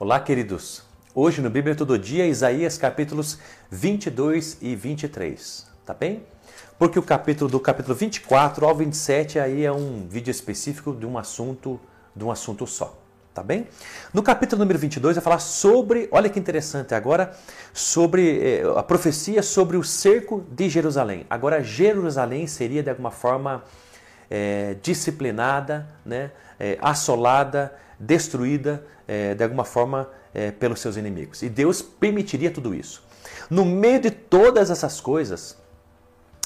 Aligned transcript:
Olá, 0.00 0.20
queridos. 0.20 0.84
Hoje 1.12 1.42
no 1.42 1.50
Bíblia 1.50 1.74
Todo 1.74 1.98
Dia, 1.98 2.24
Isaías 2.24 2.78
capítulos 2.78 3.36
22 3.68 4.58
e 4.62 4.76
23, 4.76 5.66
tá 5.84 5.92
bem? 5.92 6.22
Porque 6.78 7.00
o 7.00 7.02
capítulo 7.02 7.50
do 7.50 7.58
capítulo 7.58 7.96
24 7.96 8.64
ao 8.64 8.76
27 8.76 9.40
aí 9.40 9.64
é 9.64 9.72
um 9.72 10.06
vídeo 10.08 10.30
específico 10.30 10.94
de 10.94 11.04
um 11.04 11.18
assunto, 11.18 11.80
de 12.14 12.24
um 12.24 12.30
assunto 12.30 12.64
só, 12.64 12.96
tá 13.34 13.42
bem? 13.42 13.66
No 14.14 14.22
capítulo 14.22 14.60
número 14.60 14.78
22 14.78 15.16
vai 15.16 15.24
falar 15.24 15.40
sobre, 15.40 16.08
olha 16.12 16.30
que 16.30 16.38
interessante 16.38 16.94
agora, 16.94 17.36
sobre 17.72 18.38
eh, 18.38 18.62
a 18.76 18.84
profecia 18.84 19.42
sobre 19.42 19.76
o 19.76 19.82
cerco 19.82 20.46
de 20.52 20.68
Jerusalém. 20.68 21.26
Agora 21.28 21.60
Jerusalém 21.60 22.46
seria 22.46 22.84
de 22.84 22.90
alguma 22.90 23.10
forma 23.10 23.64
eh, 24.30 24.76
disciplinada, 24.80 25.88
né, 26.06 26.30
eh, 26.60 26.78
assolada, 26.80 27.74
destruída 27.98 28.84
é, 29.06 29.34
de 29.34 29.42
alguma 29.42 29.64
forma 29.64 30.08
é, 30.34 30.50
pelos 30.50 30.80
seus 30.80 30.96
inimigos. 30.96 31.42
E 31.42 31.48
Deus 31.48 31.82
permitiria 31.82 32.50
tudo 32.50 32.74
isso. 32.74 33.02
No 33.50 33.64
meio 33.64 34.00
de 34.00 34.10
todas 34.10 34.70
essas 34.70 35.00
coisas, 35.00 35.56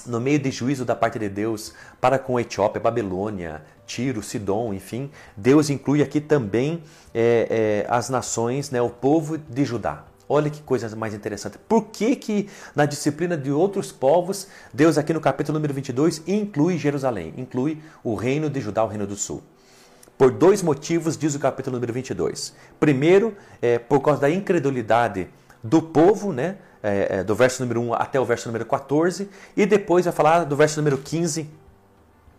no 0.07 0.21
meio 0.21 0.39
de 0.39 0.51
juízo 0.51 0.85
da 0.85 0.95
parte 0.95 1.19
de 1.19 1.29
Deus 1.29 1.73
para 2.01 2.19
com 2.19 2.39
Etiópia, 2.39 2.81
Babilônia, 2.81 3.63
Tiro, 3.87 4.23
Sidom, 4.23 4.73
enfim, 4.73 5.11
Deus 5.37 5.71
inclui 5.71 6.03
aqui 6.03 6.21
também 6.21 6.83
é, 7.15 7.85
é, 7.87 7.93
as 7.93 8.09
nações, 8.09 8.71
né, 8.71 8.81
o 8.81 8.91
povo 8.91 9.37
de 9.37 9.65
Judá. 9.65 10.05
Olha 10.29 10.49
que 10.49 10.63
coisa 10.63 10.95
mais 10.97 11.13
interessante. 11.13 11.59
Por 11.59 11.87
que, 11.87 12.17
que 12.17 12.49
na 12.75 12.87
disciplina 12.87 13.37
de 13.37 13.51
outros 13.51 13.93
povos, 13.93 14.49
Deus 14.73 14.97
aqui 14.97 15.13
no 15.13 15.21
capítulo 15.21 15.59
número 15.59 15.75
22 15.75 16.23
inclui 16.27 16.79
Jerusalém, 16.79 17.35
inclui 17.37 17.83
o 18.03 18.15
reino 18.15 18.49
de 18.49 18.61
Judá, 18.61 18.83
o 18.83 18.89
reino 18.89 19.07
do 19.07 19.17
sul? 19.17 19.43
Por 20.23 20.31
dois 20.31 20.63
motivos, 20.63 21.17
diz 21.17 21.35
o 21.35 21.39
capítulo 21.41 21.75
número 21.75 21.93
22. 21.93 22.55
Primeiro, 22.79 23.37
é, 23.61 23.77
por 23.77 23.99
causa 23.99 24.21
da 24.21 24.31
incredulidade 24.31 25.29
do 25.61 25.83
povo, 25.83 26.33
né? 26.33 26.59
É, 26.81 27.17
é, 27.17 27.25
do 27.25 27.35
verso 27.35 27.61
número 27.61 27.81
1 27.81 27.95
até 27.95 28.21
o 28.21 28.25
verso 28.25 28.47
número 28.47 28.65
14. 28.65 29.29
E 29.57 29.67
depois 29.67 30.05
vai 30.05 30.15
falar 30.15 30.45
do 30.45 30.55
verso 30.55 30.79
número 30.79 30.97
15 30.97 31.51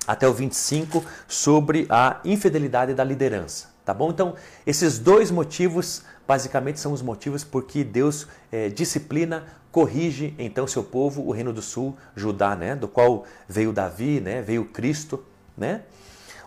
até 0.07 0.25
o 0.25 0.33
25 0.33 1.03
sobre 1.27 1.85
a 1.89 2.21
infidelidade 2.23 2.93
da 2.93 3.03
liderança. 3.03 3.67
Tá 3.83 3.93
bom? 3.93 4.11
Então, 4.11 4.35
esses 4.65 4.97
dois 4.97 5.29
motivos 5.29 6.03
basicamente 6.25 6.79
são 6.79 6.93
os 6.93 7.01
motivos 7.01 7.43
por 7.43 7.65
que 7.65 7.83
Deus 7.83 8.29
é, 8.49 8.69
disciplina, 8.69 9.43
corrige 9.73 10.33
então 10.39 10.65
seu 10.65 10.85
povo, 10.85 11.21
o 11.27 11.33
reino 11.33 11.51
do 11.51 11.61
sul, 11.61 11.97
Judá, 12.15 12.55
né? 12.55 12.77
Do 12.77 12.87
qual 12.87 13.25
veio 13.45 13.73
Davi, 13.73 14.21
né? 14.21 14.41
Veio 14.41 14.63
Cristo, 14.63 15.21
né? 15.57 15.81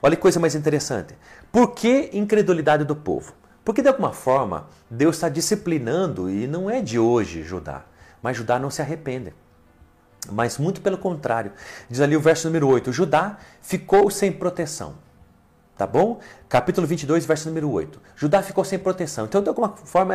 Olha 0.06 0.14
que 0.14 0.22
coisa 0.22 0.38
mais 0.38 0.54
interessante. 0.54 1.16
Por 1.50 1.72
que 1.72 2.10
incredulidade 2.12 2.84
do 2.84 2.94
povo? 2.94 3.32
Porque 3.64 3.82
de 3.82 3.88
alguma 3.88 4.12
forma 4.12 4.68
Deus 4.88 5.16
está 5.16 5.28
disciplinando 5.28 6.30
e 6.30 6.46
não 6.46 6.70
é 6.70 6.80
de 6.80 6.96
hoje 6.96 7.42
Judá, 7.42 7.82
mas 8.22 8.36
Judá 8.36 8.56
não 8.56 8.70
se 8.70 8.80
arrepende. 8.80 9.34
Mas 10.30 10.58
muito 10.58 10.80
pelo 10.80 10.96
contrário. 10.96 11.50
Diz 11.90 12.00
ali 12.00 12.16
o 12.16 12.20
verso 12.20 12.46
número 12.46 12.68
8: 12.68 12.92
Judá 12.92 13.36
ficou 13.60 14.08
sem 14.08 14.30
proteção. 14.30 14.94
Tá 15.76 15.88
bom? 15.88 16.20
Capítulo 16.48 16.86
22, 16.86 17.26
verso 17.26 17.48
número 17.48 17.68
8. 17.68 18.00
Judá 18.14 18.44
ficou 18.44 18.64
sem 18.64 18.78
proteção. 18.78 19.24
Então, 19.24 19.42
de 19.42 19.48
alguma 19.48 19.70
forma, 19.70 20.14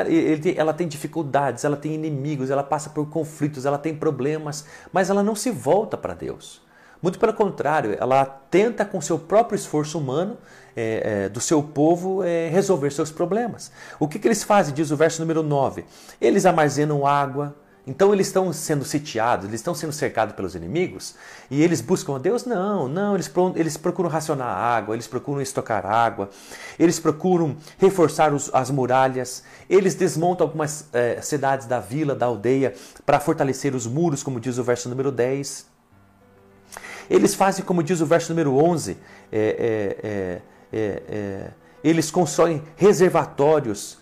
ela 0.56 0.74
tem 0.74 0.88
dificuldades, 0.88 1.66
ela 1.66 1.76
tem 1.76 1.94
inimigos, 1.94 2.50
ela 2.50 2.64
passa 2.64 2.90
por 2.90 3.10
conflitos, 3.10 3.66
ela 3.66 3.78
tem 3.78 3.94
problemas, 3.94 4.66
mas 4.94 5.10
ela 5.10 5.22
não 5.22 5.36
se 5.36 5.52
volta 5.52 5.98
para 5.98 6.14
Deus. 6.14 6.62
Muito 7.02 7.18
pelo 7.18 7.34
contrário, 7.34 7.98
ela 8.00 8.24
tenta 8.26 8.86
com 8.86 9.02
seu 9.02 9.18
próprio 9.18 9.56
esforço 9.56 9.98
humano 9.98 10.38
é, 10.76 11.24
é, 11.26 11.30
do 11.30 11.40
seu 11.40 11.64
povo 11.64 12.24
é, 12.24 12.48
resolver 12.50 12.92
seus 12.92 13.12
problemas. 13.12 13.72
O 14.00 14.08
que, 14.08 14.20
que 14.20 14.28
eles 14.28 14.44
fazem? 14.44 14.74
Diz 14.74 14.92
o 14.92 14.96
verso 14.96 15.20
número 15.22 15.42
9. 15.42 15.84
Eles 16.20 16.46
armazenam 16.46 17.08
água, 17.08 17.56
então 17.88 18.14
eles 18.14 18.28
estão 18.28 18.54
sendo 18.54 18.86
sitiados, 18.86 19.48
eles 19.48 19.60
estão 19.60 19.74
sendo 19.74 19.92
cercados 19.92 20.36
pelos 20.36 20.54
inimigos 20.54 21.16
e 21.50 21.64
eles 21.64 21.82
buscam 21.82 22.16
a 22.16 22.20
Deus? 22.20 22.46
Não, 22.46 22.88
não, 22.88 23.16
eles, 23.16 23.32
eles 23.56 23.76
procuram 23.78 24.08
racionar 24.08 24.56
água, 24.56 24.94
eles 24.94 25.08
procuram 25.08 25.42
estocar 25.42 25.84
água, 25.86 26.30
eles 26.78 27.00
procuram 27.00 27.58
reforçar 27.80 28.32
os, 28.32 28.54
as 28.54 28.70
muralhas, 28.70 29.44
eles 29.68 29.96
desmontam 29.96 30.46
algumas 30.46 30.88
é, 30.94 31.20
cidades 31.22 31.66
da 31.66 31.80
vila, 31.80 32.14
da 32.14 32.28
aldeia, 32.28 32.76
para 33.04 33.20
fortalecer 33.20 33.74
os 33.74 33.88
muros, 33.88 34.22
como 34.22 34.40
diz 34.40 34.60
o 34.60 34.64
verso 34.64 34.88
número 34.88 35.12
10. 35.12 35.71
Eles 37.12 37.36
fazem, 37.36 37.66
como 37.66 37.84
diz 37.84 38.00
o 38.00 38.06
verso 38.06 38.32
número 38.32 38.56
11, 38.56 38.98
é 39.30 39.38
é, 39.38 40.08
é, 40.08 40.42
é, 40.72 41.04
é, 41.10 41.52
eles 41.84 42.10
constroem 42.10 42.64
reservatórios 42.78 44.00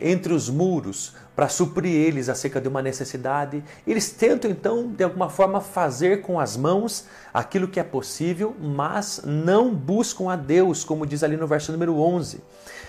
entre 0.00 0.32
os 0.32 0.50
muros 0.50 1.14
para 1.36 1.48
suprir 1.48 1.92
eles 1.92 2.28
acerca 2.28 2.60
de 2.60 2.68
uma 2.68 2.82
necessidade. 2.82 3.62
Eles 3.86 4.10
tentam 4.10 4.50
então, 4.50 4.88
de 4.88 5.04
alguma 5.04 5.30
forma, 5.30 5.60
fazer 5.60 6.22
com 6.22 6.38
as 6.38 6.56
mãos 6.56 7.04
aquilo 7.32 7.68
que 7.68 7.78
é 7.78 7.84
possível, 7.84 8.54
mas 8.60 9.22
não 9.24 9.72
buscam 9.72 10.28
a 10.28 10.36
Deus, 10.36 10.84
como 10.84 11.06
diz 11.06 11.22
ali 11.22 11.36
no 11.36 11.46
verso 11.46 11.72
número 11.72 11.96
11. 11.96 12.40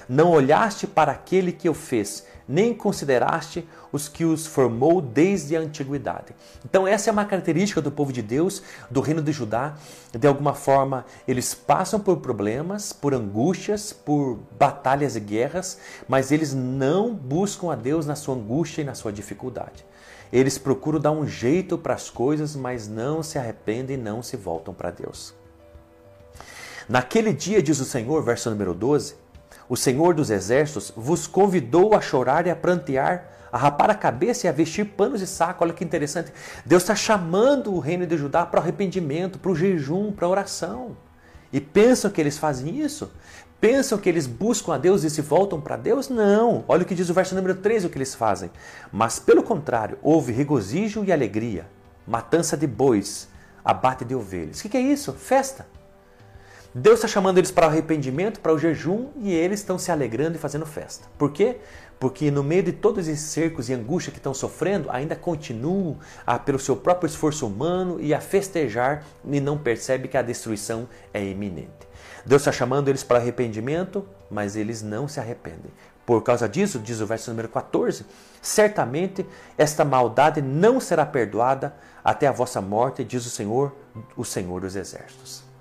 Não 0.10 0.32
olhaste 0.32 0.86
para 0.86 1.12
aquele 1.12 1.52
que 1.52 1.70
o 1.70 1.74
fez, 1.74 2.26
nem 2.48 2.74
consideraste 2.74 3.68
os 3.92 4.08
que 4.08 4.24
os 4.24 4.46
formou 4.46 5.02
desde 5.02 5.56
a 5.56 5.60
antiguidade. 5.60 6.36
Então, 6.64 6.88
essa 6.88 7.10
é 7.10 7.14
uma 7.14 7.26
característica 7.26 7.82
do 7.82 7.92
povo 7.92 8.14
de 8.14 8.22
Deus, 8.22 8.62
do 8.90 9.02
reino 9.02 9.22
de 9.22 9.32
Judá. 9.32 9.76
De 10.12 10.28
alguma 10.28 10.54
forma, 10.54 11.06
eles 11.28 11.54
passam 11.54 12.00
por 12.00 12.18
problemas, 12.18 12.94
por 12.94 13.14
angústias, 13.14 13.92
por 13.92 14.40
batalhas 14.58 15.16
e 15.16 15.20
guerras, 15.20 15.80
mas 16.08 16.32
eles 16.32 16.54
não 16.54 17.14
buscam 17.14 17.72
a 17.72 17.76
Deus 17.76 18.06
na 18.06 18.16
sua 18.16 18.36
angústia 18.36 18.82
e 18.82 18.86
na 18.86 18.94
sua 18.94 19.12
dificuldade. 19.12 19.86
Eles 20.32 20.58
procuram 20.58 21.00
dar 21.00 21.12
um 21.12 21.28
jeito 21.28 21.78
para 21.78 21.94
as 21.94 22.10
coisas, 22.10 22.56
mas 22.56 22.88
não 22.88 23.24
se 23.24 23.38
arrependem 23.38 23.98
e 23.98 24.02
não 24.02 24.22
se 24.22 24.36
voltam 24.36 24.74
para 24.74 24.92
Deus. 24.92 25.34
Naquele 26.88 27.34
dia, 27.34 27.64
diz 27.64 27.80
o 27.80 27.86
Senhor, 27.86 28.22
verso 28.22 28.50
número 28.50 28.74
12, 28.74 29.16
o 29.68 29.76
Senhor 29.76 30.14
dos 30.14 30.30
Exércitos 30.30 30.92
vos 30.96 31.28
convidou 31.28 31.96
a 31.96 32.02
chorar 32.02 32.46
e 32.46 32.50
a 32.50 32.56
prantear, 32.56 33.32
a 33.52 33.58
rapar 33.58 33.90
a 33.90 33.96
cabeça 33.96 34.46
e 34.46 34.50
a 34.50 34.54
vestir 34.54 34.86
panos 34.86 35.20
de 35.20 35.28
saco. 35.28 35.64
Olha 35.64 35.74
que 35.74 35.84
interessante. 35.84 36.32
Deus 36.66 36.84
está 36.84 36.96
chamando 36.96 37.74
o 37.74 37.80
reino 37.80 38.06
de 38.06 38.18
Judá 38.18 38.46
para 38.46 38.60
o 38.60 38.62
arrependimento, 38.62 39.40
para 39.40 39.52
o 39.52 39.56
jejum, 39.56 40.12
para 40.12 40.28
a 40.28 40.30
oração. 40.30 40.98
E 41.52 41.62
pensam 41.62 42.12
que 42.12 42.20
eles 42.20 42.38
fazem 42.38 42.80
isso? 42.80 43.12
Pensam 43.62 43.98
que 43.98 44.10
eles 44.10 44.28
buscam 44.28 44.74
a 44.74 44.78
Deus 44.78 45.04
e 45.04 45.10
se 45.10 45.22
voltam 45.22 45.62
para 45.62 45.78
Deus? 45.78 46.10
Não. 46.10 46.64
Olha 46.68 46.84
o 46.84 46.86
que 46.86 46.94
diz 46.94 47.10
o 47.10 47.14
verso 47.14 47.34
número 47.34 47.56
13, 47.56 47.88
o 47.88 47.90
que 47.90 47.98
eles 47.98 48.14
fazem. 48.14 48.52
Mas 48.92 49.18
pelo 49.20 49.42
contrário, 49.42 49.98
houve 50.04 50.34
regozijo 50.34 51.04
e 51.04 51.12
alegria, 51.12 51.66
matança 52.06 52.58
de 52.58 52.68
bois, 52.68 53.28
abate 53.64 54.04
de 54.04 54.14
ovelhas. 54.14 54.60
O 54.60 54.70
que 54.70 54.78
é 54.78 54.82
isso? 54.82 55.14
Festa. 55.14 55.66
Deus 56.78 56.96
está 56.96 57.08
chamando 57.08 57.38
eles 57.38 57.52
para 57.52 57.68
o 57.68 57.70
arrependimento, 57.70 58.42
para 58.42 58.54
o 58.54 58.60
jejum, 58.60 59.08
e 59.22 59.34
eles 59.34 59.62
estão 59.62 59.80
se 59.80 59.94
alegrando 59.94 60.36
e 60.36 60.38
fazendo 60.38 60.66
festa. 60.66 61.08
Por 61.18 61.32
quê? 61.32 61.56
Porque 61.98 62.30
no 62.30 62.44
meio 62.44 62.64
de 62.64 62.74
todos 62.74 63.08
esses 63.08 63.30
cercos 63.30 63.70
e 63.70 63.74
angústia 63.74 64.12
que 64.12 64.18
estão 64.18 64.34
sofrendo, 64.34 64.92
ainda 64.92 65.16
continuam 65.16 65.98
a, 66.28 66.38
pelo 66.38 66.60
seu 66.60 66.76
próprio 66.76 67.08
esforço 67.08 67.48
humano 67.48 67.98
e 68.02 68.14
a 68.14 68.20
festejar 68.20 69.06
e 69.24 69.40
não 69.40 69.58
percebe 69.58 70.10
que 70.10 70.18
a 70.18 70.22
destruição 70.22 70.86
é 71.14 71.24
iminente. 71.24 71.70
Deus 72.26 72.42
está 72.42 72.52
chamando 72.52 72.90
eles 72.90 73.06
para 73.06 73.20
arrependimento, 73.20 74.06
mas 74.30 74.58
eles 74.58 74.82
não 74.82 75.08
se 75.08 75.18
arrependem. 75.18 75.72
Por 76.06 76.24
causa 76.24 76.50
disso, 76.50 76.78
diz 76.78 77.00
o 77.00 77.08
verso 77.08 77.30
número 77.30 77.48
14: 77.48 78.06
certamente 78.42 79.26
esta 79.58 79.86
maldade 79.86 80.42
não 80.42 80.82
será 80.82 81.06
perdoada 81.06 81.74
até 82.04 82.28
a 82.28 82.34
vossa 82.34 82.60
morte, 82.60 83.02
diz 83.02 83.26
o 83.26 83.30
Senhor, 83.30 83.74
o 84.18 84.26
Senhor 84.26 84.60
dos 84.60 84.76
Exércitos. 84.76 85.55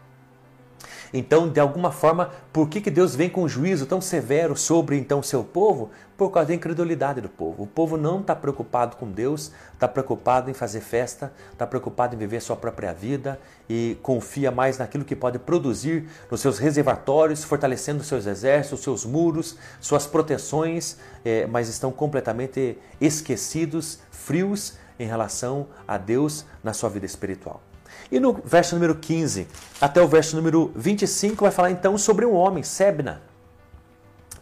Então, 1.17 1.49
de 1.49 1.61
alguma 1.61 1.93
forma, 1.93 2.33
por 2.53 2.69
que, 2.69 2.81
que 2.81 2.91
Deus 2.91 3.15
vem 3.15 3.31
com 3.31 3.45
um 3.45 3.49
juízo 3.49 3.87
tão 3.87 4.01
severo 4.01 4.57
sobre 4.57 4.99
então 4.99 5.23
seu 5.23 5.45
povo? 5.45 5.93
Por 6.17 6.31
causa 6.33 6.49
da 6.49 6.55
incredulidade 6.55 7.21
do 7.21 7.29
povo. 7.29 7.63
O 7.63 7.69
povo 7.69 7.97
não 7.97 8.21
está 8.21 8.35
preocupado 8.35 8.97
com 8.97 9.09
Deus, 9.09 9.53
está 9.73 9.87
preocupado 9.87 10.51
em 10.51 10.55
fazer 10.55 10.81
festa, 10.81 11.33
está 11.53 11.65
preocupado 11.69 12.17
em 12.17 12.19
viver 12.19 12.41
sua 12.41 12.57
própria 12.57 12.93
vida 12.93 13.39
e 13.69 13.97
confia 14.03 14.51
mais 14.51 14.77
naquilo 14.79 15.05
que 15.05 15.15
pode 15.15 15.39
produzir 15.39 16.09
nos 16.29 16.41
seus 16.41 16.59
reservatórios, 16.59 17.45
fortalecendo 17.45 18.03
seus 18.03 18.27
exércitos, 18.27 18.81
seus 18.81 19.05
muros, 19.05 19.57
suas 19.81 20.09
proteções, 20.09 20.97
é, 21.25 21.47
mas 21.47 21.69
estão 21.69 21.93
completamente 21.93 22.77
esquecidos, 23.01 24.01
frios 24.11 24.77
em 24.99 25.07
relação 25.07 25.69
a 25.87 25.97
Deus 25.97 26.45
na 26.63 26.73
sua 26.73 26.91
vida 26.91 27.07
espiritual. 27.07 27.63
E 28.11 28.21
no 28.21 28.33
verso 28.33 28.75
número 28.75 28.95
15 28.95 29.47
até 29.81 30.01
o 30.01 30.09
verso 30.09 30.37
número 30.37 30.73
25 30.75 31.45
vai 31.45 31.51
falar 31.51 31.71
então 31.71 31.97
sobre 31.99 32.25
um 32.25 32.35
homem, 32.35 32.63
Sebna. 32.63 33.23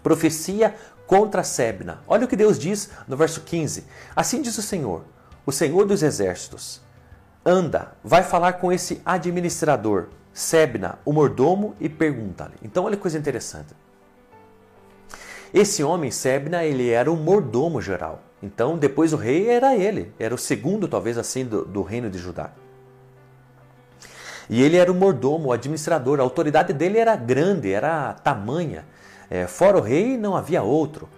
Profecia 0.02 0.74
contra 1.06 1.42
Sebna. 1.44 2.00
Olha 2.06 2.24
o 2.24 2.28
que 2.28 2.36
Deus 2.36 2.58
diz 2.58 2.90
no 3.06 3.16
verso 3.16 3.42
15. 3.42 3.84
Assim 4.14 4.42
diz 4.42 4.56
o 4.58 4.62
Senhor, 4.62 5.04
o 5.44 5.52
Senhor 5.52 5.84
dos 5.84 6.02
exércitos: 6.02 6.80
Anda, 7.44 7.92
vai 8.02 8.22
falar 8.22 8.54
com 8.54 8.72
esse 8.72 9.00
administrador, 9.04 10.08
Sebna, 10.32 10.98
o 11.04 11.12
mordomo, 11.12 11.76
e 11.80 11.88
pergunta-lhe. 11.88 12.54
Então 12.62 12.84
olha 12.84 12.96
que 12.96 13.02
coisa 13.02 13.18
interessante. 13.18 13.74
Esse 15.52 15.84
homem, 15.84 16.10
Sebna, 16.10 16.64
ele 16.64 16.88
era 16.88 17.12
o 17.12 17.16
mordomo 17.16 17.82
geral. 17.82 18.22
Então, 18.42 18.78
depois 18.78 19.12
o 19.12 19.16
rei 19.16 19.48
era 19.48 19.76
ele, 19.76 20.12
era 20.18 20.34
o 20.34 20.38
segundo, 20.38 20.88
talvez 20.88 21.18
assim, 21.18 21.44
do, 21.44 21.64
do 21.64 21.82
reino 21.82 22.08
de 22.08 22.18
Judá. 22.18 22.50
E 24.48 24.62
ele 24.62 24.76
era 24.76 24.90
o 24.90 24.94
mordomo, 24.94 25.48
o 25.48 25.52
administrador, 25.52 26.20
a 26.20 26.22
autoridade 26.22 26.72
dele 26.72 26.98
era 26.98 27.16
grande, 27.16 27.72
era 27.72 28.12
tamanha. 28.14 28.84
É, 29.30 29.46
fora 29.46 29.78
o 29.78 29.80
rei, 29.80 30.16
não 30.16 30.36
havia 30.36 30.62
outro. 30.62 31.08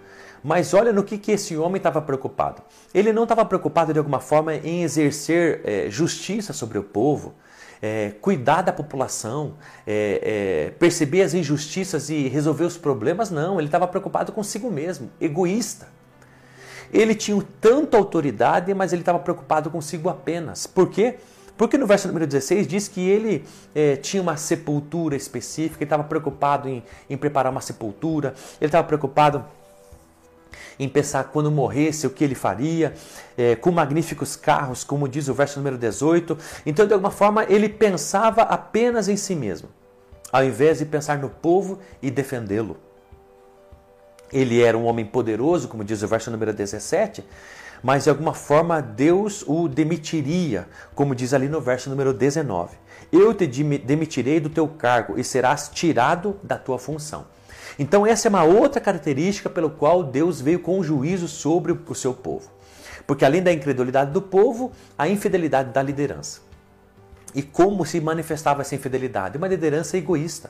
Mas 0.43 0.73
olha 0.73 0.93
no 0.93 1.03
que, 1.03 1.17
que 1.17 1.31
esse 1.31 1.57
homem 1.57 1.77
estava 1.77 2.01
preocupado. 2.01 2.61
Ele 2.93 3.11
não 3.11 3.23
estava 3.23 3.43
preocupado 3.43 3.91
de 3.91 3.97
alguma 3.97 4.19
forma 4.19 4.53
em 4.55 4.83
exercer 4.83 5.61
é, 5.65 5.89
justiça 5.89 6.53
sobre 6.53 6.77
o 6.77 6.83
povo, 6.83 7.33
é, 7.81 8.11
cuidar 8.21 8.61
da 8.61 8.71
população, 8.71 9.55
é, 9.87 10.67
é 10.67 10.71
perceber 10.77 11.23
as 11.23 11.33
injustiças 11.33 12.09
e 12.09 12.27
resolver 12.27 12.63
os 12.63 12.77
problemas. 12.77 13.31
Não, 13.31 13.59
ele 13.59 13.67
estava 13.67 13.87
preocupado 13.87 14.31
consigo 14.31 14.69
mesmo, 14.69 15.09
egoísta. 15.19 15.87
Ele 16.93 17.15
tinha 17.15 17.43
tanta 17.59 17.97
autoridade, 17.97 18.71
mas 18.73 18.93
ele 18.93 19.01
estava 19.01 19.17
preocupado 19.17 19.71
consigo 19.71 20.09
apenas. 20.09 20.67
Por 20.67 20.89
quê? 20.89 21.15
Porque 21.15 21.34
no 21.77 21.87
verso 21.87 22.07
número 22.07 22.27
16 22.27 22.67
diz 22.67 22.87
que 22.87 23.01
ele 23.01 23.45
é, 23.73 23.95
tinha 23.95 24.21
uma 24.21 24.35
sepultura 24.35 25.15
específica, 25.15 25.77
ele 25.77 25.85
estava 25.85 26.03
preocupado 26.03 26.67
em, 26.67 26.83
em 27.09 27.17
preparar 27.17 27.51
uma 27.51 27.61
sepultura, 27.61 28.33
ele 28.59 28.67
estava 28.67 28.85
preocupado 28.85 29.45
em 30.77 30.89
pensar 30.89 31.25
quando 31.25 31.49
morresse 31.51 32.05
o 32.05 32.09
que 32.09 32.23
ele 32.23 32.35
faria, 32.35 32.93
é, 33.37 33.55
com 33.55 33.71
magníficos 33.71 34.35
carros, 34.35 34.83
como 34.83 35.07
diz 35.07 35.27
o 35.27 35.33
verso 35.33 35.59
número 35.59 35.77
18. 35.77 36.37
Então, 36.65 36.85
de 36.85 36.93
alguma 36.93 37.11
forma, 37.11 37.45
ele 37.45 37.69
pensava 37.69 38.41
apenas 38.43 39.07
em 39.07 39.15
si 39.15 39.35
mesmo, 39.35 39.69
ao 40.31 40.43
invés 40.43 40.79
de 40.79 40.85
pensar 40.85 41.17
no 41.17 41.29
povo 41.29 41.79
e 42.01 42.11
defendê-lo. 42.11 42.77
Ele 44.33 44.61
era 44.61 44.77
um 44.77 44.85
homem 44.85 45.05
poderoso, 45.05 45.67
como 45.67 45.83
diz 45.83 46.01
o 46.01 46.07
verso 46.07 46.29
número 46.29 46.51
17, 46.53 47.23
mas 47.85 48.05
de 48.05 48.09
alguma 48.09 48.33
forma 48.33 48.81
Deus 48.81 49.43
o 49.45 49.67
demitiria, 49.67 50.67
como 50.95 51.13
diz 51.13 51.35
ali 51.35 51.47
no 51.47 51.61
verso 51.61 51.87
número 51.87 52.11
19. 52.11 52.75
Eu 53.11 53.31
te 53.31 53.45
demitirei 53.45 54.39
do 54.39 54.49
teu 54.49 54.67
cargo 54.67 55.19
e 55.19 55.23
serás 55.23 55.69
tirado 55.71 56.35
da 56.41 56.57
tua 56.57 56.79
função. 56.79 57.27
Então 57.77 58.03
essa 58.03 58.27
é 58.27 58.29
uma 58.29 58.43
outra 58.43 58.81
característica 58.81 59.51
pelo 59.51 59.69
qual 59.69 60.01
Deus 60.01 60.41
veio 60.41 60.61
com 60.61 60.81
juízo 60.81 61.27
sobre 61.27 61.73
o 61.73 61.93
seu 61.93 62.11
povo. 62.11 62.49
Porque 63.05 63.23
além 63.23 63.43
da 63.43 63.53
incredulidade 63.53 64.09
do 64.09 64.21
povo, 64.21 64.71
a 64.97 65.07
infidelidade 65.07 65.69
da 65.69 65.83
liderança. 65.83 66.41
E 67.35 67.43
como 67.43 67.85
se 67.85 68.01
manifestava 68.01 68.61
essa 68.61 68.73
infidelidade? 68.73 69.37
Uma 69.37 69.47
liderança 69.47 69.95
egoísta 69.95 70.49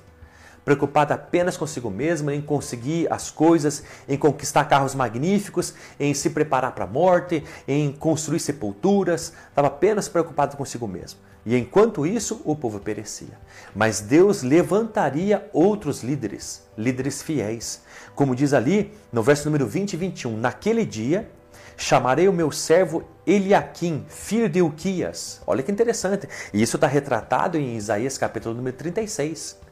preocupada 0.66 1.14
apenas 1.14 1.56
consigo 1.56 1.92
mesma, 1.92 2.34
em 2.34 2.42
conseguir 2.42 3.08
as 3.12 3.30
coisas, 3.30 3.84
em 4.10 4.18
conquistar 4.18 4.66
carros 4.66 4.96
magníficos, 4.96 5.76
em 6.00 6.14
se 6.14 6.32
preparar 6.32 6.74
para 6.74 6.86
a 6.86 6.88
morte, 6.88 7.44
em 7.68 7.92
construir 7.92 8.40
sepulturas, 8.40 9.32
estava 9.50 9.68
apenas 9.68 10.10
preocupado 10.10 10.58
consigo 10.58 10.88
mesmo. 10.88 11.20
E 11.46 11.56
enquanto 11.56 12.08
isso, 12.08 12.42
o 12.44 12.56
povo 12.56 12.80
perecia. 12.80 13.38
Mas 13.76 14.02
Deus 14.02 14.42
levantaria 14.42 15.48
outros 15.54 16.02
líderes, 16.02 16.64
líderes 16.76 17.22
fiéis. 17.22 17.82
Como 18.16 18.36
diz 18.36 18.52
ali 18.52 18.92
no 19.14 19.22
verso 19.22 19.46
número 19.46 19.68
20 19.68 19.94
e 19.94 19.98
21, 19.98 20.38
naquele 20.38 20.84
dia 20.84 21.30
chamarei 21.78 22.28
o 22.28 22.34
meu 22.34 22.52
servo 22.52 23.04
Eliaquim, 23.28 24.06
filho 24.10 24.50
de 24.50 24.62
Uquias. 24.62 25.42
Olha 25.46 25.62
que 25.62 25.72
interessante. 25.72 26.28
E 26.52 26.64
isso 26.64 26.78
está 26.78 26.88
retratado 26.88 27.60
em 27.60 27.78
Isaías 27.78 28.18
capítulo 28.18 28.56
número 28.56 28.76
36. 28.76 29.65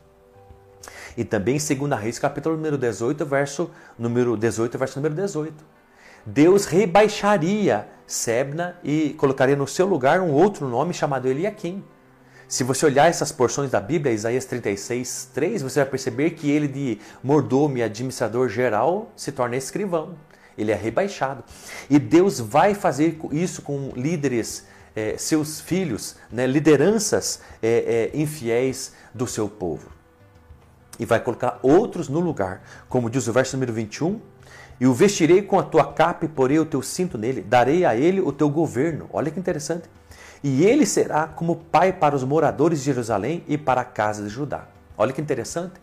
E 1.16 1.24
também 1.24 1.58
em 1.58 1.76
2 1.88 2.02
Reis, 2.02 2.18
capítulo 2.18 2.56
número 2.56 2.78
18, 2.78 3.26
verso 3.26 3.70
número 3.98 4.36
18, 4.36 4.78
verso 4.78 5.00
número 5.00 5.14
18. 5.14 5.54
Deus 6.26 6.66
rebaixaria 6.66 7.88
Sebna 8.08 8.78
e 8.84 9.14
colocaria 9.18 9.56
no 9.56 9.68
seu 9.68 9.86
lugar 9.86 10.22
um 10.22 10.32
outro 10.32 10.68
nome 10.68 10.94
chamado 10.94 11.28
Eliakim. 11.28 11.84
Se 12.48 12.64
você 12.64 12.86
olhar 12.86 13.10
essas 13.10 13.32
porções 13.32 13.72
da 13.72 13.80
Bíblia, 13.80 14.14
Isaías 14.14 14.46
36, 14.46 15.30
3, 15.34 15.62
você 15.62 15.80
vai 15.82 15.90
perceber 15.90 16.32
que 16.32 16.50
ele 16.50 16.68
de 16.68 17.00
mordomo 17.24 17.78
e 17.78 17.84
administrador 17.84 18.50
geral 18.50 19.12
se 19.16 19.32
torna 19.32 19.56
escrivão. 19.56 20.16
Ele 20.58 20.72
é 20.72 20.76
rebaixado. 20.76 21.44
E 21.90 21.98
Deus 21.98 22.40
vai 22.40 22.76
fazer 22.76 23.20
isso 23.32 23.62
com 23.62 23.92
líderes, 23.96 24.66
eh, 24.96 25.16
seus 25.18 25.60
filhos, 25.60 26.16
né, 26.32 26.46
lideranças 26.46 27.42
eh, 27.62 28.12
eh, 28.14 28.18
infiéis 28.18 28.94
do 29.14 29.26
seu 29.26 29.50
povo 29.50 30.03
e 31.00 31.06
vai 31.06 31.20
colocar 31.20 31.60
outros 31.62 32.10
no 32.10 32.20
lugar, 32.20 32.62
como 32.88 33.10
diz 33.10 33.28
o 33.28 33.34
verso 33.34 33.56
número 33.56 33.74
21. 33.74 34.20
E 34.80 34.88
o 34.88 34.94
vestirei 34.94 35.42
com 35.42 35.60
a 35.60 35.64
tua 35.64 35.94
capa 35.94 36.26
e 36.26 36.28
porei 36.28 36.60
o 36.60 36.66
teu 36.66 36.82
cinto 36.82 37.18
nele, 37.18 37.42
darei 37.42 37.86
a 37.86 37.96
ele 37.96 38.20
o 38.20 38.32
teu 38.32 38.50
governo. 38.50 39.08
Olha 39.14 39.32
que 39.32 39.40
interessante. 39.40 39.90
E 40.44 40.66
ele 40.66 40.86
será 40.86 41.28
como 41.28 41.56
pai 41.56 41.94
para 41.94 42.16
os 42.16 42.24
moradores 42.24 42.80
de 42.80 42.86
Jerusalém 42.86 43.44
e 43.48 43.58
para 43.58 43.82
a 43.82 43.86
casa 43.86 44.24
de 44.24 44.30
Judá. 44.30 44.68
Olha 44.98 45.14
que 45.14 45.22
interessante. 45.22 45.74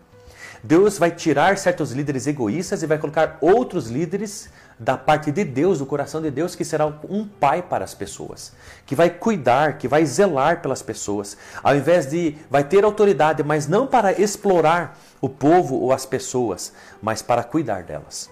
Deus 0.62 0.98
vai 0.98 1.10
tirar 1.10 1.56
certos 1.56 1.92
líderes 1.92 2.26
egoístas 2.26 2.82
e 2.82 2.86
vai 2.86 2.98
colocar 2.98 3.38
outros 3.40 3.88
líderes 3.88 4.50
da 4.80 4.96
parte 4.96 5.30
de 5.30 5.44
Deus, 5.44 5.78
do 5.78 5.84
coração 5.84 6.22
de 6.22 6.30
Deus, 6.30 6.54
que 6.54 6.64
será 6.64 6.86
um 6.86 7.26
pai 7.26 7.62
para 7.62 7.84
as 7.84 7.94
pessoas, 7.94 8.54
que 8.86 8.94
vai 8.94 9.10
cuidar, 9.10 9.76
que 9.76 9.86
vai 9.86 10.06
zelar 10.06 10.62
pelas 10.62 10.80
pessoas, 10.80 11.36
ao 11.62 11.76
invés 11.76 12.06
de 12.06 12.34
vai 12.48 12.64
ter 12.64 12.82
autoridade, 12.82 13.42
mas 13.42 13.68
não 13.68 13.86
para 13.86 14.18
explorar 14.18 14.98
o 15.20 15.28
povo 15.28 15.76
ou 15.76 15.92
as 15.92 16.06
pessoas, 16.06 16.72
mas 17.02 17.20
para 17.20 17.44
cuidar 17.44 17.82
delas. 17.82 18.30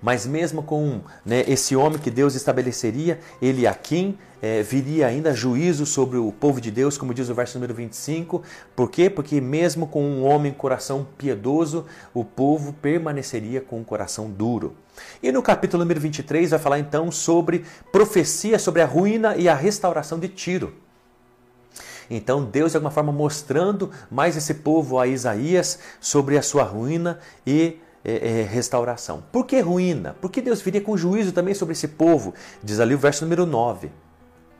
Mas 0.00 0.26
mesmo 0.26 0.62
com 0.62 1.02
né, 1.24 1.44
esse 1.46 1.76
homem 1.76 1.98
que 1.98 2.10
Deus 2.10 2.34
estabeleceria, 2.34 3.20
ele 3.42 3.66
aqui 3.66 4.18
é, 4.40 4.62
viria 4.62 5.06
ainda 5.06 5.34
juízo 5.34 5.84
sobre 5.84 6.16
o 6.16 6.32
povo 6.32 6.62
de 6.62 6.70
Deus, 6.70 6.96
como 6.96 7.12
diz 7.12 7.28
o 7.28 7.34
verso 7.34 7.58
número 7.58 7.74
25. 7.74 8.42
Por 8.74 8.90
quê? 8.90 9.10
Porque 9.10 9.38
mesmo 9.40 9.86
com 9.86 10.02
um 10.02 10.24
homem 10.24 10.52
coração 10.52 11.06
piedoso, 11.18 11.86
o 12.12 12.24
povo 12.24 12.72
permaneceria 12.72 13.60
com 13.60 13.78
um 13.80 13.84
coração 13.84 14.30
duro. 14.30 14.74
E 15.22 15.32
no 15.32 15.42
capítulo 15.42 15.82
número 15.82 16.00
23 16.00 16.50
vai 16.50 16.58
falar 16.58 16.78
então 16.78 17.10
sobre 17.10 17.64
profecia 17.90 18.58
sobre 18.58 18.82
a 18.82 18.86
ruína 18.86 19.36
e 19.36 19.48
a 19.48 19.54
restauração 19.54 20.18
de 20.18 20.28
Tiro. 20.28 20.74
Então 22.10 22.44
Deus 22.44 22.72
de 22.72 22.76
alguma 22.76 22.90
forma 22.90 23.12
mostrando 23.12 23.90
mais 24.10 24.36
esse 24.36 24.54
povo 24.54 24.98
a 24.98 25.06
Isaías 25.06 25.78
sobre 26.00 26.36
a 26.36 26.42
sua 26.42 26.62
ruína 26.62 27.18
e 27.46 27.78
é, 28.04 28.40
é, 28.40 28.42
restauração. 28.42 29.24
Por 29.32 29.46
que 29.46 29.60
ruína? 29.60 30.14
Porque 30.20 30.42
Deus 30.42 30.60
viria 30.60 30.80
com 30.80 30.96
juízo 30.96 31.32
também 31.32 31.54
sobre 31.54 31.72
esse 31.72 31.88
povo. 31.88 32.34
Diz 32.62 32.78
ali 32.78 32.94
o 32.94 32.98
verso 32.98 33.24
número 33.24 33.46
9. 33.46 33.90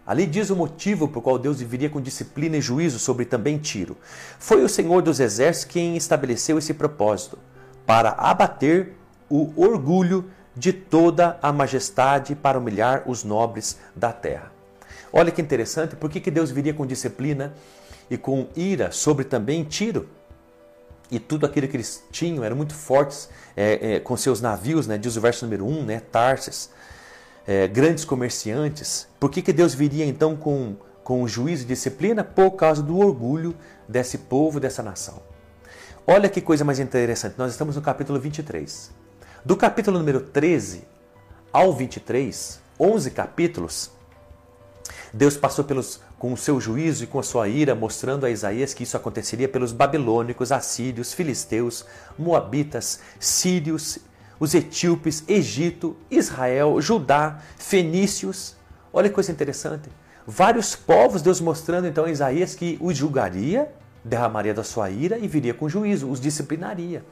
Ali 0.06 0.26
diz 0.26 0.50
o 0.50 0.56
motivo 0.56 1.08
por 1.08 1.22
qual 1.22 1.38
Deus 1.38 1.60
viria 1.60 1.88
com 1.88 2.00
disciplina 2.00 2.56
e 2.56 2.60
juízo 2.60 2.98
sobre 2.98 3.24
também 3.24 3.58
Tiro. 3.58 3.96
Foi 4.38 4.62
o 4.62 4.68
Senhor 4.68 5.02
dos 5.02 5.20
Exércitos 5.20 5.72
quem 5.72 5.96
estabeleceu 5.96 6.58
esse 6.58 6.74
propósito, 6.74 7.38
para 7.86 8.10
abater 8.10 8.94
o 9.28 9.52
orgulho 9.56 10.30
de 10.56 10.72
toda 10.72 11.38
a 11.42 11.52
majestade, 11.52 12.34
para 12.34 12.58
humilhar 12.58 13.02
os 13.06 13.24
nobres 13.24 13.78
da 13.94 14.12
terra. 14.12 14.52
Olha 15.12 15.32
que 15.32 15.42
interessante, 15.42 15.96
por 15.96 16.08
que, 16.08 16.20
que 16.20 16.30
Deus 16.30 16.50
viria 16.50 16.72
com 16.72 16.86
disciplina 16.86 17.54
e 18.08 18.16
com 18.16 18.48
ira 18.54 18.92
sobre 18.92 19.24
também 19.24 19.64
Tiro? 19.64 20.08
e 21.10 21.18
tudo 21.18 21.46
aquilo 21.46 21.68
que 21.68 21.76
eles 21.76 22.02
tinham 22.10 22.42
eram 22.42 22.56
muito 22.56 22.74
fortes 22.74 23.28
é, 23.56 23.94
é, 23.94 24.00
com 24.00 24.16
seus 24.16 24.40
navios, 24.40 24.86
né? 24.86 24.98
diz 24.98 25.16
o 25.16 25.20
verso 25.20 25.44
número 25.44 25.66
1, 25.66 25.84
né? 25.84 26.00
Tarses, 26.00 26.70
é, 27.46 27.68
grandes 27.68 28.04
comerciantes. 28.04 29.06
Por 29.20 29.30
que, 29.30 29.42
que 29.42 29.52
Deus 29.52 29.74
viria 29.74 30.04
então 30.04 30.36
com, 30.36 30.76
com 31.02 31.26
juízo 31.28 31.64
e 31.64 31.66
disciplina? 31.66 32.24
Por 32.24 32.52
causa 32.52 32.82
do 32.82 32.98
orgulho 32.98 33.54
desse 33.88 34.18
povo, 34.18 34.58
dessa 34.58 34.82
nação. 34.82 35.22
Olha 36.06 36.28
que 36.28 36.40
coisa 36.40 36.64
mais 36.64 36.80
interessante, 36.80 37.36
nós 37.38 37.52
estamos 37.52 37.76
no 37.76 37.82
capítulo 37.82 38.18
23. 38.18 39.03
Do 39.46 39.58
capítulo 39.58 39.98
número 39.98 40.22
13 40.22 40.84
ao 41.52 41.70
23, 41.70 42.60
11 42.80 43.10
capítulos, 43.10 43.90
Deus 45.12 45.36
passou 45.36 45.66
pelos, 45.66 46.00
com 46.18 46.32
o 46.32 46.36
seu 46.36 46.58
juízo 46.58 47.04
e 47.04 47.06
com 47.06 47.18
a 47.18 47.22
sua 47.22 47.46
ira, 47.46 47.74
mostrando 47.74 48.24
a 48.24 48.30
Isaías 48.30 48.72
que 48.72 48.84
isso 48.84 48.96
aconteceria 48.96 49.46
pelos 49.46 49.70
babilônicos, 49.70 50.50
assírios, 50.50 51.12
filisteus, 51.12 51.84
moabitas, 52.18 53.00
sírios, 53.20 53.98
os 54.40 54.54
etíopes, 54.54 55.22
Egito, 55.28 55.94
Israel, 56.10 56.80
Judá, 56.80 57.38
fenícios. 57.58 58.56
Olha 58.94 59.10
que 59.10 59.14
coisa 59.14 59.30
interessante. 59.30 59.90
Vários 60.26 60.74
povos, 60.74 61.20
Deus 61.20 61.38
mostrando 61.38 61.86
então 61.86 62.06
a 62.06 62.10
Isaías 62.10 62.54
que 62.54 62.78
os 62.80 62.96
julgaria, 62.96 63.70
derramaria 64.02 64.54
da 64.54 64.64
sua 64.64 64.88
ira 64.88 65.18
e 65.18 65.28
viria 65.28 65.52
com 65.52 65.68
juízo, 65.68 66.10
os 66.10 66.18
disciplinaria. 66.18 67.04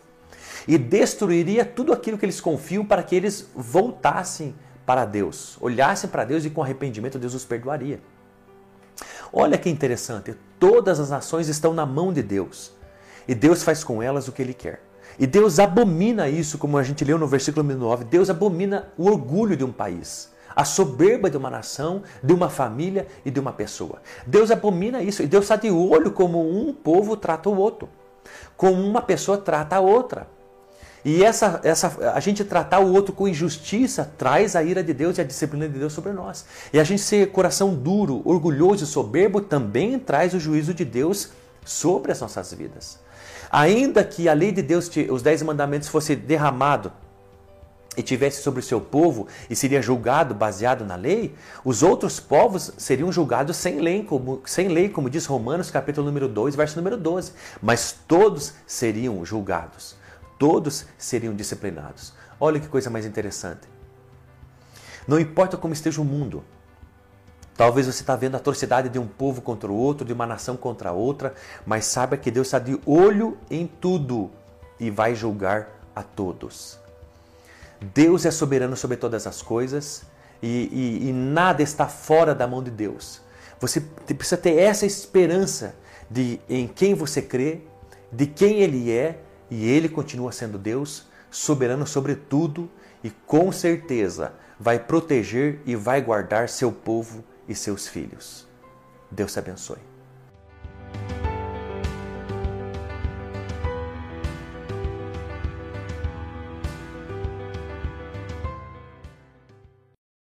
E 0.67 0.79
destruiria 0.79 1.65
tudo 1.65 1.93
aquilo 1.93 2.19
que 2.19 2.25
eles 2.25 2.41
confiam 2.41 2.85
para 2.85 3.03
que 3.03 3.15
eles 3.15 3.49
voltassem 3.55 4.55
para 4.87 5.05
Deus, 5.05 5.57
olhassem 5.61 6.11
para 6.11 6.25
Deus 6.25 6.45
e 6.45 6.51
com 6.51 6.63
arrependimento 6.63 7.19
Deus 7.19 7.35
os 7.35 7.45
perdoaria. 7.45 8.01
Olha 9.33 9.57
que 9.57 9.71
interessante, 9.71 10.35
todas 10.59 11.01
as 11.01 11.11
nações 11.11 11.49
estão 11.49 11.73
na 11.73 11.87
mão 11.87 12.13
de 12.13 12.23
Deus 12.23 12.73
e 13.27 13.35
Deus 13.35 13.63
faz 13.63 13.83
com 13.83 14.03
elas 14.03 14.29
o 14.29 14.33
que 14.33 14.43
Ele 14.43 14.55
quer. 14.55 14.83
E 15.19 15.27
Deus 15.27 15.59
abomina 15.59 16.29
isso, 16.29 16.59
como 16.59 16.79
a 16.79 16.83
gente 16.83 17.05
leu 17.05 17.19
no 17.19 17.27
versículo 17.27 17.63
9. 17.67 18.05
Deus 18.05 18.31
abomina 18.31 18.89
o 18.97 19.07
orgulho 19.07 19.57
de 19.57 19.65
um 19.65 19.73
país, 19.73 20.31
a 20.55 20.65
soberba 20.65 21.31
de 21.31 21.37
uma 21.37 21.51
nação, 21.51 22.03
de 22.23 22.33
uma 22.33 22.49
família 22.49 23.07
e 23.25 23.31
de 23.31 23.39
uma 23.39 23.53
pessoa. 23.53 24.01
Deus 24.27 24.51
abomina 24.51 25.03
isso 25.03 25.23
e 25.23 25.27
Deus 25.27 25.45
está 25.45 25.57
de 25.57 25.71
olho 25.71 26.13
como 26.13 26.41
um 26.41 26.73
povo 26.73 27.17
trata 27.17 27.49
o 27.49 27.57
outro, 27.57 27.89
como 28.57 28.83
uma 28.83 29.03
pessoa 29.03 29.39
trata 29.39 29.77
a 29.77 29.81
outra. 29.81 30.27
E 31.05 31.25
essa, 31.25 31.61
essa, 31.65 32.13
a 32.15 32.21
gente 32.21 32.45
tratar 32.45 32.79
o 32.79 32.93
outro 32.93 33.13
com 33.13 33.27
injustiça 33.27 34.11
traz 34.17 34.55
a 34.55 34.63
ira 34.63 34.85
de 34.85 34.95
Deus 34.95 35.19
e 35.19 35.21
a 35.21 35.25
disciplina 35.25 35.69
de 35.69 35.79
Deus 35.79 35.93
sobre 35.93 36.13
nós. 36.13 36.45
E 36.73 36.79
a 36.79 36.85
gente 36.85 37.03
ser 37.03 37.31
coração 37.33 37.75
duro, 37.75 38.23
orgulhoso 38.25 38.85
e 38.85 38.87
soberbo 38.87 39.41
também 39.41 39.99
traz 39.99 40.33
o 40.33 40.39
juízo 40.39 40.73
de 40.73 40.85
Deus 40.85 41.31
sobre 41.65 42.13
as 42.13 42.21
nossas 42.21 42.53
vidas. 42.55 43.01
Ainda 43.51 44.05
que 44.05 44.29
a 44.29 44.33
lei 44.33 44.53
de 44.53 44.63
Deus, 44.63 44.91
os 45.11 45.23
dez 45.23 45.43
mandamentos, 45.43 45.89
fosse 45.89 46.15
derramado 46.15 46.93
e 47.97 48.03
tivesse 48.03 48.41
sobre 48.41 48.61
o 48.61 48.63
seu 48.63 48.81
povo 48.81 49.27
e 49.51 49.57
seria 49.57 49.83
julgado 49.83 50.35
baseado 50.35 50.85
na 50.85 50.95
lei, 50.95 51.35
os 51.65 51.83
outros 51.83 52.21
povos 52.21 52.73
seriam 52.79 53.13
julgados 53.13 53.57
sem 53.57 53.81
lei, 53.81 54.05
como, 54.05 54.41
sem 54.47 54.69
lei, 54.69 54.89
como 54.89 55.11
diz 55.11 55.27
Romanos 55.27 55.71
capítulo 55.71 56.07
número 56.07 56.29
2, 56.29 56.55
verso 56.55 56.77
número 56.77 56.97
12. 56.97 57.33
Mas 57.61 57.95
todos 58.07 58.55
seriam 58.67 59.23
julgados 59.25 60.01
todos 60.43 60.87
seriam 60.99 61.37
disciplinados. 61.37 62.13
Olha 62.41 62.59
que 62.59 62.67
coisa 62.67 62.91
mais 62.91 63.07
interessante. 63.07 63.61
Não 65.07 65.21
importa 65.21 65.57
como 65.57 65.73
esteja 65.73 66.01
o 66.01 66.05
mundo, 66.05 66.43
Talvez 67.55 67.87
você 67.87 68.01
está 68.03 68.17
vendo 68.17 68.35
a 68.35 68.39
atrocidade 68.39 68.89
de 68.89 68.99
um 68.99 69.07
povo 69.07 69.43
contra 69.43 69.71
o 69.71 69.77
outro, 69.77 70.07
de 70.07 70.13
uma 70.13 70.27
nação 70.27 70.57
contra 70.57 70.91
outra, 70.91 71.35
mas 71.67 71.85
saiba 71.85 72.17
que 72.17 72.31
Deus 72.31 72.47
está 72.47 72.59
de 72.59 72.81
olho 72.87 73.37
em 73.51 73.67
tudo 73.67 74.31
e 74.81 74.91
vai 74.91 75.15
julgar 75.15 75.69
a 75.95 76.03
todos. 76.03 76.79
Deus 77.95 78.25
é 78.25 78.31
soberano 78.31 78.75
sobre 78.75 78.97
todas 78.97 79.27
as 79.27 79.43
coisas 79.43 80.03
e, 80.43 80.49
e, 81.03 81.09
e 81.11 81.13
nada 81.13 81.63
está 81.63 81.87
fora 81.87 82.35
da 82.35 82.47
mão 82.47 82.63
de 82.63 82.71
Deus. 82.71 83.21
Você 83.61 83.81
precisa 83.81 84.39
ter 84.39 84.57
essa 84.57 84.87
esperança 84.87 85.75
de 86.11 86.41
em 86.49 86.67
quem 86.67 86.95
você 86.95 87.21
crê, 87.21 87.61
de 88.11 88.27
quem 88.27 88.61
Ele 88.61 88.91
é 88.91 89.21
e 89.55 89.69
ele 89.69 89.87
continua 89.87 90.33
sendo 90.33 90.57
Deus, 90.57 91.05
soberano 91.31 91.87
sobre 91.87 92.15
tudo 92.15 92.71
e 93.05 93.11
com 93.11 93.53
certeza 93.53 94.33
vai 94.59 94.79
proteger 94.79 95.61
e 95.67 95.77
vai 95.77 96.01
guardar 96.01 96.49
seu 96.49 96.73
povo 96.73 97.23
e 97.47 97.55
seus 97.55 97.87
filhos. 97.87 98.49
Deus 99.11 99.31
te 99.31 99.39
abençoe. 99.39 99.92